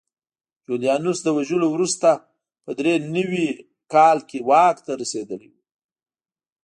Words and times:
جولیانوس 0.65 1.19
له 1.25 1.31
وژلو 1.37 1.67
وروسته 1.71 2.09
په 2.63 2.71
درې 2.79 2.93
نوي 3.15 3.47
کال 3.93 4.17
کې 4.29 4.39
واک 4.49 4.77
ته 4.85 4.91
رسېدلی 5.01 5.47
و 5.51 5.53